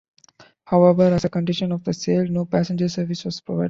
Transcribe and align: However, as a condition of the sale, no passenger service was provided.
However, 0.65 1.13
as 1.13 1.25
a 1.25 1.29
condition 1.29 1.71
of 1.71 1.83
the 1.83 1.93
sale, 1.93 2.25
no 2.27 2.45
passenger 2.45 2.89
service 2.89 3.23
was 3.23 3.39
provided. 3.39 3.59